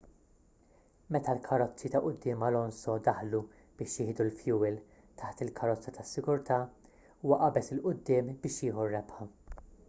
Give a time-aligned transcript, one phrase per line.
[1.15, 3.41] meta l-karozzi ta' quddiem alonso daħlu
[3.81, 4.79] biex jieħdu l-fjuwil
[5.21, 9.31] taħt il-karozza tas-sigurtà huwa qabeż il quddiem biex jieħu r-rebħa